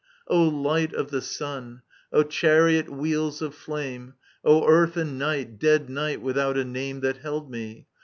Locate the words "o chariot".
2.11-2.89